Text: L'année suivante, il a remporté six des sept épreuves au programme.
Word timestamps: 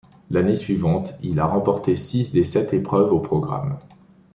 L'année 0.31 0.55
suivante, 0.55 1.13
il 1.21 1.39
a 1.39 1.45
remporté 1.45 1.95
six 1.95 2.31
des 2.31 2.43
sept 2.43 2.73
épreuves 2.73 3.13
au 3.13 3.19
programme. 3.19 3.77